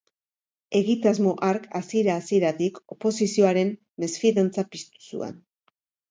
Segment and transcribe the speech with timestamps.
[0.77, 3.69] Egitasmo hark, hasiera-hasieratik, oposizioaren
[4.05, 5.37] mesfidantza piztu zuen.